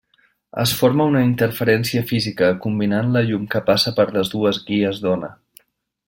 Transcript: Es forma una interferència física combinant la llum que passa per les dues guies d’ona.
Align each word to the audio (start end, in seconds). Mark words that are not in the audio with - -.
Es 0.61 0.71
forma 0.77 1.05
una 1.11 1.19
interferència 1.25 2.01
física 2.13 2.49
combinant 2.65 3.13
la 3.17 3.23
llum 3.27 3.45
que 3.55 3.61
passa 3.71 3.93
per 4.01 4.07
les 4.19 4.33
dues 4.35 4.63
guies 4.71 5.03
d’ona. 5.07 5.31